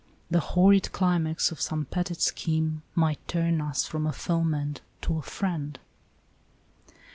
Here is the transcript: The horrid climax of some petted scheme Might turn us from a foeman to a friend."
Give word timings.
The 0.31 0.39
horrid 0.39 0.91
climax 0.93 1.51
of 1.51 1.61
some 1.61 1.85
petted 1.85 2.21
scheme 2.21 2.81
Might 2.95 3.19
turn 3.27 3.61
us 3.61 3.85
from 3.85 4.07
a 4.07 4.11
foeman 4.11 4.77
to 5.03 5.19
a 5.19 5.21
friend." 5.21 5.77